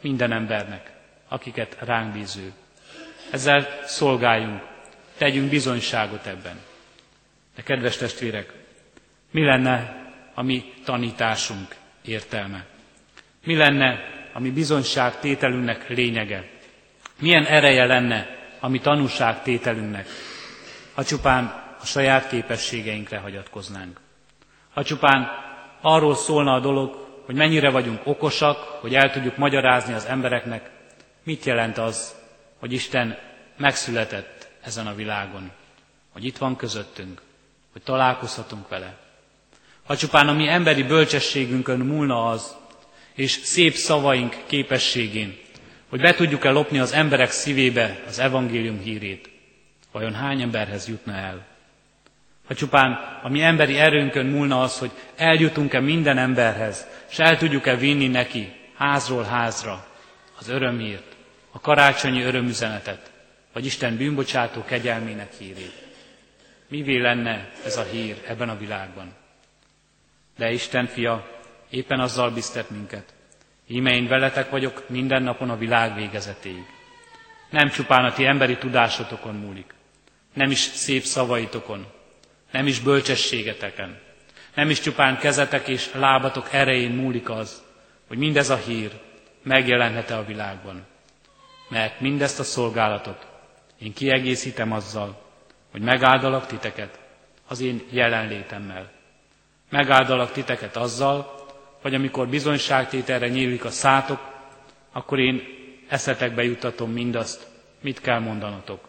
minden 0.00 0.32
embernek, 0.32 0.90
akiket 1.28 1.76
ránk 1.80 2.12
bíző. 2.12 2.52
Ezzel 3.30 3.68
szolgáljunk, 3.84 4.62
tegyünk 5.18 5.50
bizonyságot 5.50 6.26
ebben. 6.26 6.60
De 7.56 7.62
kedves 7.62 7.96
testvérek, 7.96 8.52
mi 9.30 9.44
lenne 9.44 9.96
a 10.34 10.42
mi 10.42 10.72
tanításunk 10.84 11.74
értelme? 12.04 12.64
Mi 13.44 13.56
lenne 13.56 13.98
a 14.32 14.40
mi 14.40 14.50
bizonyságtételünknek 14.50 15.88
lényege? 15.88 16.48
Milyen 17.18 17.44
ereje 17.46 17.84
lenne 17.86 18.36
a 18.60 18.68
mi 18.68 18.78
tanúságtételünknek, 18.78 20.06
ha 20.94 21.04
csupán 21.04 21.61
a 21.82 21.86
saját 21.86 22.28
képességeinkre 22.28 23.18
hagyatkoznánk? 23.18 24.00
Ha 24.74 24.84
csupán 24.84 25.28
arról 25.80 26.14
szólna 26.14 26.52
a 26.54 26.60
dolog, 26.60 27.06
hogy 27.24 27.34
mennyire 27.34 27.70
vagyunk 27.70 28.00
okosak, 28.04 28.56
hogy 28.58 28.94
el 28.94 29.10
tudjuk 29.10 29.36
magyarázni 29.36 29.92
az 29.94 30.04
embereknek, 30.04 30.70
mit 31.22 31.44
jelent 31.44 31.78
az, 31.78 32.14
hogy 32.58 32.72
Isten 32.72 33.18
megszületett 33.56 34.48
ezen 34.62 34.86
a 34.86 34.94
világon, 34.94 35.50
hogy 36.12 36.24
itt 36.24 36.38
van 36.38 36.56
közöttünk, 36.56 37.22
hogy 37.72 37.82
találkozhatunk 37.82 38.68
vele. 38.68 38.96
Ha 39.86 39.96
csupán 39.96 40.28
a 40.28 40.32
mi 40.32 40.48
emberi 40.48 40.82
bölcsességünkön 40.82 41.78
múlna 41.80 42.28
az, 42.30 42.56
és 43.14 43.30
szép 43.30 43.74
szavaink 43.74 44.36
képességén, 44.46 45.38
hogy 45.88 46.00
be 46.00 46.14
tudjuk-e 46.14 46.50
lopni 46.50 46.78
az 46.78 46.92
emberek 46.92 47.30
szívébe 47.30 48.00
az 48.06 48.18
evangélium 48.18 48.78
hírét, 48.80 49.30
vajon 49.92 50.14
hány 50.14 50.40
emberhez 50.42 50.88
jutna 50.88 51.12
el? 51.14 51.46
Ha 52.52 52.58
csupán 52.58 53.18
a 53.22 53.28
mi 53.28 53.42
emberi 53.42 53.78
erőnkön 53.78 54.26
múlna 54.26 54.60
az, 54.62 54.78
hogy 54.78 54.90
eljutunk-e 55.16 55.80
minden 55.80 56.18
emberhez, 56.18 56.86
és 57.10 57.18
el 57.18 57.36
tudjuk-e 57.36 57.76
vinni 57.76 58.06
neki 58.08 58.52
házról 58.76 59.22
házra 59.24 59.86
az 60.38 60.48
örömhírt, 60.48 61.16
a 61.52 61.60
karácsonyi 61.60 62.22
örömüzenetet, 62.22 63.10
vagy 63.52 63.64
Isten 63.66 63.96
bűnbocsátó 63.96 64.64
kegyelmének 64.64 65.32
hírét. 65.38 65.86
Mivé 66.68 66.96
lenne 67.00 67.48
ez 67.64 67.76
a 67.76 67.82
hír 67.82 68.16
ebben 68.26 68.48
a 68.48 68.56
világban? 68.58 69.12
De 70.36 70.50
Isten 70.52 70.86
fia 70.86 71.26
éppen 71.70 72.00
azzal 72.00 72.30
biztet 72.30 72.70
minket. 72.70 73.14
Íme 73.66 73.90
én 73.94 74.08
veletek 74.08 74.50
vagyok 74.50 74.88
minden 74.88 75.22
napon 75.22 75.50
a 75.50 75.56
világ 75.56 75.94
végezetéig. 75.94 76.64
Nem 77.50 77.68
csupán 77.70 78.04
a 78.04 78.12
ti 78.12 78.26
emberi 78.26 78.56
tudásotokon 78.56 79.34
múlik, 79.34 79.74
nem 80.34 80.50
is 80.50 80.58
szép 80.58 81.02
szavaitokon, 81.02 81.86
nem 82.52 82.66
is 82.66 82.80
bölcsességeteken, 82.80 83.98
nem 84.54 84.70
is 84.70 84.80
csupán 84.80 85.18
kezetek 85.18 85.68
és 85.68 85.90
lábatok 85.94 86.48
erején 86.52 86.90
múlik 86.90 87.30
az, 87.30 87.62
hogy 88.08 88.18
mindez 88.18 88.50
a 88.50 88.56
hír 88.56 88.90
megjelenhet-e 89.42 90.16
a 90.16 90.24
világban. 90.24 90.86
Mert 91.68 92.00
mindezt 92.00 92.38
a 92.38 92.42
szolgálatot 92.42 93.26
én 93.82 93.92
kiegészítem 93.92 94.72
azzal, 94.72 95.22
hogy 95.70 95.80
megáldalak 95.80 96.46
titeket 96.46 96.98
az 97.48 97.60
én 97.60 97.82
jelenlétemmel. 97.90 98.90
Megáldalak 99.70 100.32
titeket 100.32 100.76
azzal, 100.76 101.34
hogy 101.82 101.94
amikor 101.94 102.28
bizonyságtételre 102.28 103.28
nyílik 103.28 103.64
a 103.64 103.70
szátok, 103.70 104.20
akkor 104.92 105.18
én 105.18 105.42
eszetekbe 105.88 106.42
juttatom 106.42 106.90
mindazt, 106.92 107.46
mit 107.80 108.00
kell 108.00 108.18
mondanatok. 108.18 108.88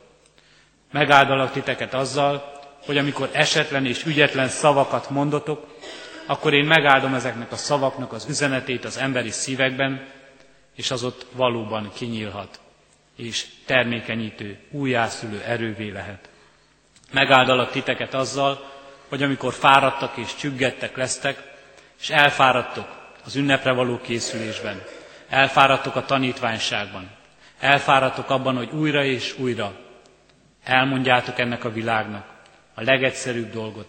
Megáldalak 0.92 1.52
titeket 1.52 1.94
azzal, 1.94 2.53
hogy 2.86 2.98
amikor 2.98 3.30
esetlen 3.32 3.86
és 3.86 4.06
ügyetlen 4.06 4.48
szavakat 4.48 5.10
mondotok, 5.10 5.68
akkor 6.26 6.54
én 6.54 6.66
megáldom 6.66 7.14
ezeknek 7.14 7.52
a 7.52 7.56
szavaknak 7.56 8.14
az 8.14 8.26
üzenetét 8.30 8.86
az 8.86 8.98
emberi 8.98 9.30
szívekben, 9.32 10.06
és 10.76 10.92
az 10.92 11.04
ott 11.04 11.26
valóban 11.32 11.92
kinyílhat, 11.96 12.60
és 13.18 13.46
termékenyítő, 13.66 14.58
újjászülő 14.72 15.42
erővé 15.48 15.90
lehet. 15.90 16.30
Megáldalak 17.12 17.72
titeket 17.72 18.14
azzal, 18.14 18.72
hogy 19.10 19.24
amikor 19.24 19.54
fáradtak 19.54 20.18
és 20.18 20.36
csüggettek 20.36 20.98
lesztek, 20.98 21.52
és 22.02 22.10
elfáradtok 22.10 22.88
az 23.26 23.36
ünnepre 23.36 23.72
való 23.72 24.00
készülésben, 24.02 24.82
elfáradtok 25.30 25.96
a 25.96 26.06
tanítványságban, 26.06 27.10
elfáradtok 27.60 28.30
abban, 28.30 28.56
hogy 28.56 28.70
újra 28.72 29.04
és 29.04 29.36
újra 29.40 29.74
elmondjátok 30.64 31.40
ennek 31.40 31.64
a 31.64 31.72
világnak 31.72 32.33
a 32.74 32.82
legegyszerűbb 32.82 33.52
dolgot, 33.52 33.88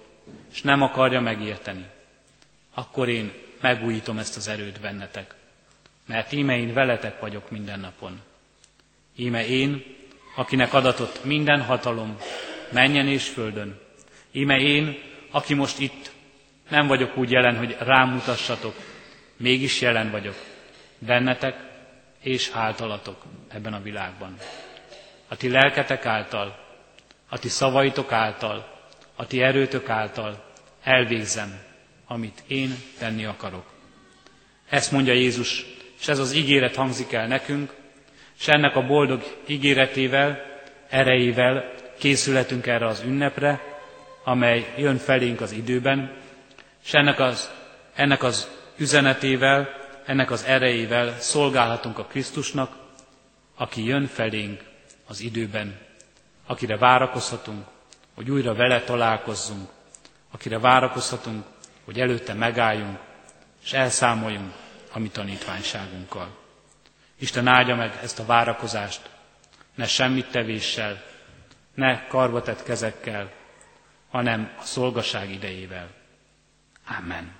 és 0.53 0.63
nem 0.63 0.83
akarja 0.83 1.21
megérteni, 1.21 1.85
akkor 2.75 3.09
én 3.09 3.33
megújítom 3.61 4.19
ezt 4.19 4.37
az 4.37 4.49
erőt 4.49 4.81
bennetek. 4.81 5.35
Mert 6.07 6.33
íme 6.33 6.57
én 6.57 6.73
veletek 6.73 7.21
vagyok 7.21 7.51
minden 7.51 7.81
napon. 7.81 8.21
Íme 9.17 9.47
én, 9.47 9.85
akinek 10.37 10.75
adatott 10.75 11.25
minden 11.25 11.63
hatalom, 11.63 12.17
menjen 12.73 13.09
és 13.09 13.29
földön. 13.29 13.81
Íme 14.33 14.57
én, 14.59 14.99
aki 15.31 15.55
most 15.55 15.79
itt 15.79 16.13
nem 16.69 16.87
vagyok 16.87 17.17
úgy 17.17 17.31
jelen, 17.31 17.57
hogy 17.57 17.77
rámutassatok, 17.79 18.75
mégis 19.37 19.81
jelen 19.81 20.11
vagyok. 20.11 20.35
Bennetek 20.99 21.57
és 22.21 22.51
általatok 22.53 23.23
ebben 23.49 23.73
a 23.75 23.83
világban. 23.83 24.37
A 25.29 25.37
ti 25.37 25.49
lelketek 25.51 26.07
által, 26.07 26.59
a 27.29 27.39
ti 27.39 27.49
szavaitok 27.49 28.13
által, 28.13 28.74
a 29.17 29.27
ti 29.27 29.43
erőtök 29.43 29.89
által 29.89 30.45
elvégzem, 30.83 31.61
amit 32.07 32.43
én 32.47 32.75
tenni 32.99 33.25
akarok. 33.25 33.65
Ezt 34.69 34.93
mondja 34.93 35.13
Jézus, 35.13 35.65
és 36.01 36.09
ez 36.09 36.19
az 36.19 36.33
ígéret 36.33 36.75
hangzik 36.75 37.13
el 37.13 37.27
nekünk, 37.27 37.75
és 38.39 38.49
ennek 38.49 38.77
a 38.77 38.87
boldog 38.87 39.23
ígéretével, 39.47 40.39
erejével 40.89 41.73
készületünk 41.99 42.67
erre 42.67 42.87
az 42.87 43.03
ünnepre, 43.07 43.61
amely 44.25 44.75
jön 44.77 44.97
felénk 44.97 45.41
az 45.41 45.53
időben, 45.53 46.13
és 46.85 46.93
ennek 46.93 47.19
az, 47.21 47.51
ennek 47.95 48.23
az 48.23 48.49
üzenetével, 48.77 49.69
ennek 50.07 50.31
az 50.31 50.45
erejével 50.45 51.19
szolgálhatunk 51.21 51.99
a 51.99 52.05
Krisztusnak, 52.05 52.77
aki 53.57 53.85
jön 53.85 54.07
felénk 54.07 54.63
az 55.07 55.21
időben, 55.21 55.79
akire 56.47 56.77
várakozhatunk, 56.77 57.67
hogy 58.15 58.31
újra 58.31 58.55
vele 58.55 58.81
találkozzunk, 58.83 59.69
akire 60.31 60.59
várakozhatunk, 60.59 61.45
hogy 61.85 62.01
előtte 62.01 62.33
megálljunk, 62.33 62.99
és 63.65 63.73
elszámoljunk 63.73 64.53
a 64.93 64.99
mi 64.99 65.09
tanítványságunkkal. 65.09 66.37
Isten 67.19 67.47
áldja 67.47 67.75
meg 67.75 67.99
ezt 68.03 68.19
a 68.19 68.25
várakozást, 68.27 69.11
ne 69.75 69.87
semmit 69.87 70.31
tevéssel, 70.31 71.03
ne 71.75 72.07
karbatett 72.07 72.63
kezekkel, 72.63 73.33
hanem 74.11 74.53
a 74.59 74.63
szolgaság 74.63 75.31
idejével. 75.31 75.89
Amen. 76.99 77.33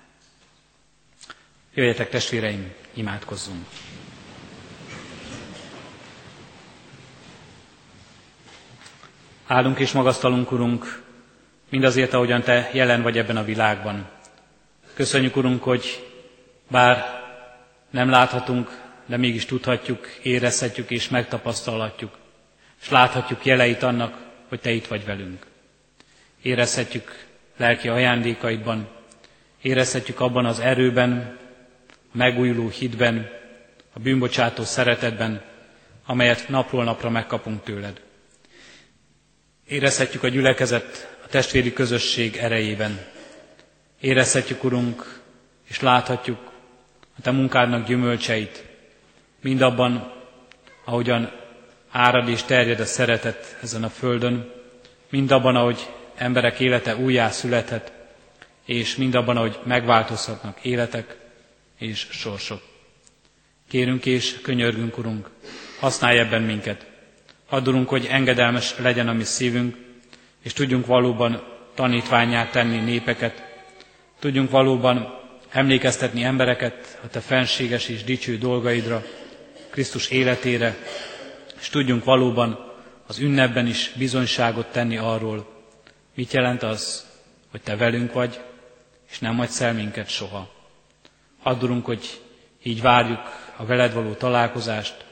Jöjjetek 1.73 2.09
testvéreim, 2.09 2.73
imádkozzunk. 2.93 3.67
Állunk 9.47 9.79
és 9.79 9.91
magasztalunk, 9.91 10.51
Urunk, 10.51 11.01
mindazért, 11.69 12.13
ahogyan 12.13 12.41
Te 12.41 12.69
jelen 12.73 13.01
vagy 13.01 13.17
ebben 13.17 13.37
a 13.37 13.43
világban. 13.43 14.07
Köszönjük, 14.93 15.35
Urunk, 15.35 15.63
hogy 15.63 16.07
bár 16.71 17.05
nem 17.89 18.09
láthatunk, 18.09 18.81
de 19.05 19.17
mégis 19.17 19.45
tudhatjuk, 19.45 20.07
érezhetjük 20.21 20.89
és 20.91 21.09
megtapasztalhatjuk, 21.09 22.17
és 22.81 22.89
láthatjuk 22.89 23.45
jeleit 23.45 23.83
annak, 23.83 24.17
hogy 24.47 24.59
Te 24.59 24.71
itt 24.71 24.87
vagy 24.87 25.05
velünk. 25.05 25.45
Érezhetjük 26.41 27.25
lelki 27.57 27.87
ajándékaidban, 27.87 28.87
érezhetjük 29.61 30.19
abban 30.19 30.45
az 30.45 30.59
erőben, 30.59 31.37
a 32.13 32.17
megújuló 32.17 32.69
hitben, 32.69 33.29
a 33.93 33.99
bűnbocsátó 33.99 34.63
szeretetben, 34.63 35.41
amelyet 36.05 36.49
napról 36.49 36.83
napra 36.83 37.09
megkapunk 37.09 37.63
tőled. 37.63 38.01
Érezhetjük 39.67 40.23
a 40.23 40.27
gyülekezet, 40.27 41.17
a 41.23 41.27
testvéri 41.27 41.73
közösség 41.73 42.35
erejében. 42.35 42.99
Érezhetjük, 43.99 44.63
Urunk, 44.63 45.19
és 45.67 45.79
láthatjuk 45.79 46.51
a 47.17 47.21
Te 47.21 47.31
munkádnak 47.31 47.87
gyümölcseit, 47.87 48.63
mindabban, 49.41 50.13
ahogyan 50.85 51.31
árad 51.91 52.27
és 52.29 52.43
terjed 52.43 52.79
a 52.79 52.85
szeretet 52.85 53.57
ezen 53.61 53.83
a 53.83 53.89
földön, 53.89 54.51
mindabban, 55.09 55.55
ahogy 55.55 55.87
emberek 56.15 56.59
élete 56.59 56.95
újjá 56.95 57.29
születhet, 57.29 57.91
és 58.65 58.95
mindabban, 58.95 59.37
ahogy 59.37 59.59
megváltozhatnak 59.63 60.63
életek 60.65 61.17
és 61.77 62.07
sorsok. 62.11 62.61
Kérünk 63.67 64.05
és 64.05 64.41
könyörgünk, 64.41 64.97
Urunk, 64.97 65.29
használj 65.79 66.19
ebben 66.19 66.41
minket. 66.41 66.85
Addurunk, 67.49 67.89
hogy 67.89 68.05
engedelmes 68.05 68.77
legyen 68.77 69.07
a 69.07 69.13
mi 69.13 69.23
szívünk, 69.23 69.75
és 70.43 70.53
tudjunk 70.53 70.85
valóban 70.85 71.43
tanítványát 71.73 72.51
tenni 72.51 72.77
népeket, 72.77 73.43
tudjunk 74.19 74.49
valóban 74.49 75.19
emlékeztetni 75.49 76.23
embereket 76.23 76.99
a 77.03 77.07
Te 77.07 77.19
fenséges 77.19 77.87
és 77.87 78.03
dicső 78.03 78.37
dolgaidra, 78.37 79.03
Krisztus 79.69 80.09
életére, 80.09 80.75
és 81.59 81.69
tudjunk 81.69 82.03
valóban 82.03 82.73
az 83.07 83.19
ünnepben 83.19 83.67
is 83.67 83.91
bizonyságot 83.97 84.71
tenni 84.71 84.97
arról, 84.97 85.47
mit 86.15 86.33
jelent 86.33 86.63
az, 86.63 87.05
hogy 87.51 87.61
Te 87.61 87.75
velünk 87.75 88.13
vagy, 88.13 88.39
és 89.11 89.19
nem 89.19 89.37
hagysz 89.37 89.61
el 89.61 89.73
minket 89.73 90.09
soha. 90.09 90.51
Addurunk, 91.43 91.85
hogy 91.85 92.21
így 92.63 92.81
várjuk 92.81 93.19
a 93.55 93.65
veled 93.65 93.93
való 93.93 94.13
találkozást, 94.13 95.05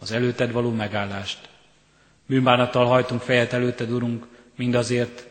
az 0.00 0.12
előtted 0.12 0.52
való 0.52 0.70
megállást. 0.70 1.47
Bűnbánattal 2.28 2.86
hajtunk 2.86 3.20
fejet 3.20 3.52
előtted, 3.52 3.90
Urunk, 3.90 4.26
mindazért, 4.56 5.26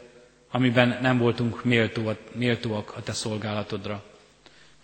amiben 0.51 0.97
nem 1.01 1.17
voltunk 1.17 1.63
méltóak 2.33 2.93
a 2.95 3.03
Te 3.03 3.11
szolgálatodra. 3.13 4.03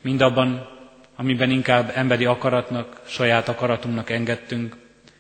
Mindabban, 0.02 0.70
amiben 1.16 1.50
inkább 1.50 1.92
emberi 1.96 2.26
akaratnak, 2.26 3.02
saját 3.08 3.48
akaratunknak 3.48 4.10
engedtünk, 4.10 4.78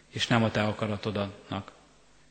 és 0.09 0.27
nem 0.27 0.43
a 0.43 0.51
Te 0.51 0.63
akaratodnak. 0.63 1.71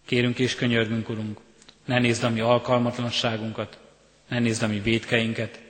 Kérünk 0.06 0.38
és 0.38 0.54
könyörgünk, 0.54 1.08
Urunk, 1.08 1.40
ne 1.84 1.98
nézd 1.98 2.24
a 2.24 2.30
mi 2.30 2.40
alkalmatlanságunkat, 2.40 3.78
ne 4.28 4.38
nézd 4.38 4.62
a 4.62 4.66
mi 4.66 4.80
védkeinket, 4.80 5.60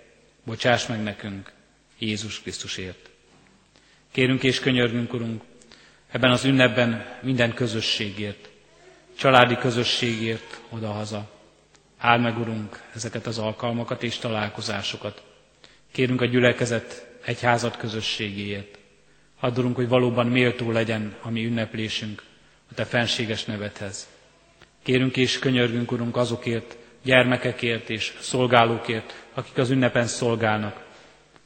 bocsáss 0.44 0.86
meg 0.86 1.02
nekünk 1.02 1.52
Jézus 1.98 2.40
Krisztusért. 2.40 3.10
Kérünk 4.10 4.42
és 4.42 4.60
könyörgünk, 4.60 5.12
Urunk, 5.12 5.42
ebben 6.10 6.30
az 6.30 6.44
ünnepben 6.44 7.18
minden 7.22 7.54
közösségért, 7.54 8.50
családi 9.16 9.56
közösségért 9.56 10.60
odahaza. 10.68 11.30
Áld 11.98 12.20
meg, 12.22 12.38
Urunk, 12.38 12.82
ezeket 12.94 13.26
az 13.26 13.38
alkalmakat 13.38 14.02
és 14.02 14.18
találkozásokat. 14.18 15.22
Kérünk 15.92 16.20
a 16.20 16.24
gyülekezet 16.24 17.06
egyházat 17.24 17.76
közösségéért. 17.76 18.78
Addulunk, 19.40 19.76
hogy 19.76 19.88
valóban 19.88 20.26
méltó 20.26 20.70
legyen 20.70 21.16
a 21.22 21.30
mi 21.30 21.44
ünneplésünk 21.44 22.22
a 22.70 22.74
Te 22.74 22.84
fenséges 22.84 23.44
nevedhez. 23.44 24.08
Kérünk 24.82 25.16
és 25.16 25.38
könyörgünk, 25.38 25.92
Urunk, 25.92 26.16
azokért, 26.16 26.76
gyermekekért 27.02 27.90
és 27.90 28.12
szolgálókért, 28.20 29.24
akik 29.34 29.58
az 29.58 29.70
ünnepen 29.70 30.06
szolgálnak. 30.06 30.84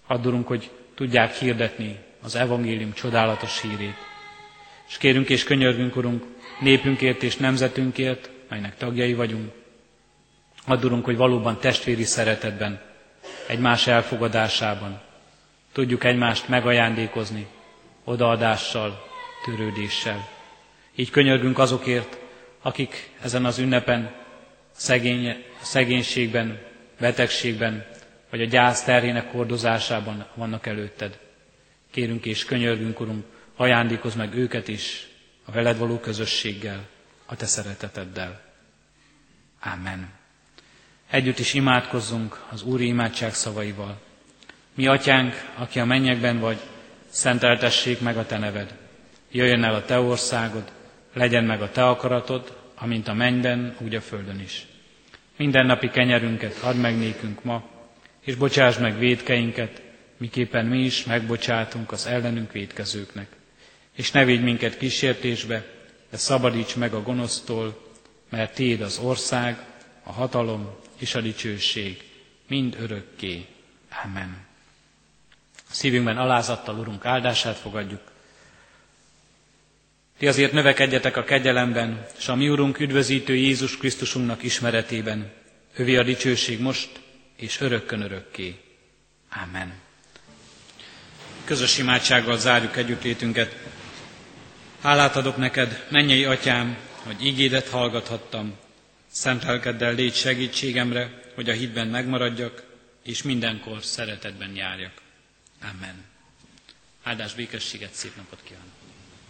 Addulunk, 0.06 0.46
hogy 0.46 0.70
tudják 0.94 1.34
hirdetni 1.34 1.98
az 2.22 2.34
evangélium 2.34 2.92
csodálatos 2.92 3.60
hírét. 3.60 3.94
És 4.88 4.98
kérünk 4.98 5.28
és 5.28 5.44
könyörgünk, 5.44 5.96
Urunk, 5.96 6.24
népünkért 6.60 7.22
és 7.22 7.36
nemzetünkért, 7.36 8.30
melynek 8.48 8.76
tagjai 8.76 9.14
vagyunk. 9.14 9.52
Addulunk, 10.66 11.04
hogy 11.04 11.16
valóban 11.16 11.60
testvéri 11.60 12.04
szeretetben, 12.04 12.80
egymás 13.46 13.86
elfogadásában, 13.86 15.00
tudjuk 15.72 16.04
egymást 16.04 16.48
megajándékozni, 16.48 17.46
odaadással, 18.04 19.04
törődéssel. 19.44 20.28
Így 20.94 21.10
könyörgünk 21.10 21.58
azokért, 21.58 22.18
akik 22.62 23.10
ezen 23.22 23.44
az 23.44 23.58
ünnepen 23.58 24.14
szegény, 24.72 25.44
szegénységben, 25.60 26.58
betegségben, 27.00 27.86
vagy 28.30 28.40
a 28.40 28.44
gyász 28.44 28.84
terhének 28.84 29.30
hordozásában 29.32 30.26
vannak 30.34 30.66
előtted. 30.66 31.18
Kérünk 31.90 32.24
és 32.24 32.44
könyörgünk, 32.44 33.00
Urunk, 33.00 33.24
ajándékozz 33.56 34.14
meg 34.14 34.34
őket 34.34 34.68
is 34.68 35.08
a 35.46 35.52
veled 35.52 35.78
való 35.78 35.98
közösséggel, 35.98 36.86
a 37.26 37.36
te 37.36 37.46
szereteteddel. 37.46 38.40
Amen. 39.60 40.08
Együtt 41.10 41.38
is 41.38 41.54
imádkozzunk 41.54 42.44
az 42.50 42.62
Úri 42.62 42.86
imádság 42.86 43.34
szavaival. 43.34 44.00
Mi 44.74 44.86
atyánk, 44.86 45.34
aki 45.56 45.78
a 45.80 45.84
mennyekben 45.84 46.38
vagy, 46.38 46.58
szenteltessék 47.08 48.00
meg 48.00 48.16
a 48.16 48.26
te 48.26 48.38
neved. 48.38 48.74
Jöjjön 49.30 49.64
el 49.64 49.74
a 49.74 49.84
te 49.84 49.98
országod, 50.00 50.72
legyen 51.12 51.44
meg 51.44 51.62
a 51.62 51.70
te 51.70 51.86
akaratod, 51.86 52.58
amint 52.74 53.08
a 53.08 53.12
mennyben, 53.14 53.76
úgy 53.78 53.94
a 53.94 54.00
földön 54.00 54.40
is. 54.40 54.66
Minden 55.36 55.66
napi 55.66 55.88
kenyerünket 55.90 56.58
add 56.62 56.76
meg 56.76 56.96
nékünk 56.98 57.44
ma, 57.44 57.68
és 58.20 58.34
bocsáss 58.34 58.78
meg 58.78 58.98
védkeinket, 58.98 59.82
miképpen 60.16 60.66
mi 60.66 60.78
is 60.78 61.04
megbocsátunk 61.04 61.92
az 61.92 62.06
ellenünk 62.06 62.52
védkezőknek. 62.52 63.28
És 63.96 64.10
ne 64.10 64.24
védj 64.24 64.42
minket 64.42 64.78
kísértésbe, 64.78 65.64
de 66.10 66.16
szabadíts 66.16 66.76
meg 66.76 66.94
a 66.94 67.02
gonosztól, 67.02 67.84
mert 68.28 68.54
Téd 68.54 68.80
az 68.80 68.98
ország, 68.98 69.64
a 70.02 70.12
hatalom 70.12 70.74
és 70.98 71.14
a 71.14 71.20
dicsőség 71.20 72.02
mind 72.48 72.76
örökké. 72.80 73.46
Amen. 74.04 74.36
Szívünkben 75.70 76.16
alázattal, 76.18 76.78
Urunk, 76.78 77.04
áldását 77.04 77.56
fogadjuk. 77.56 78.00
Ti 80.18 80.26
azért 80.26 80.52
növekedjetek 80.52 81.16
a 81.16 81.24
kegyelemben, 81.24 82.06
és 82.18 82.28
a 82.28 82.34
mi 82.34 82.48
Urunk 82.48 82.80
üdvözítő 82.80 83.34
Jézus 83.34 83.76
Krisztusunknak 83.76 84.42
ismeretében. 84.42 85.32
Övi 85.76 85.96
a 85.96 86.02
dicsőség 86.02 86.60
most 86.60 87.00
és 87.36 87.60
örökkön 87.60 88.00
örökké. 88.00 88.60
Amen. 89.44 89.72
Közös 91.44 91.78
imádsággal 91.78 92.38
zárjuk 92.38 92.76
együttlétünket. 92.76 93.56
Hálát 94.86 95.16
adok 95.16 95.36
neked, 95.36 95.86
mennyei 95.90 96.24
atyám, 96.24 96.76
hogy 97.04 97.26
ígédet 97.26 97.68
hallgathattam. 97.68 98.56
Szent 99.10 99.42
lelkeddel 99.44 99.94
légy 99.94 100.14
segítségemre, 100.14 101.22
hogy 101.34 101.48
a 101.48 101.52
hitben 101.52 101.86
megmaradjak, 101.86 102.62
és 103.02 103.22
mindenkor 103.22 103.82
szeretetben 103.84 104.54
járjak. 104.54 104.92
Amen. 105.62 106.04
Áldás 107.02 107.34
békességet, 107.34 107.92
szép 107.92 108.16
napot 108.16 108.40
kívánok! 108.44 108.75